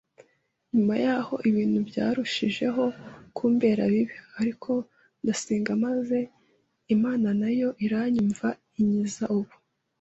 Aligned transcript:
Nyuma 0.73 0.93
y’aho, 1.03 1.33
ibintu 1.49 1.79
byarushijeho 1.89 2.83
kumbera 3.37 3.83
bibi 3.93 4.17
ariko 4.39 4.71
ndasenga 5.21 5.71
maze 5.85 6.17
Imana 6.95 7.27
na 7.41 7.49
yo 7.59 7.69
iranyumva 7.85 8.47
inkiza 8.79 9.25
ub 9.39 9.47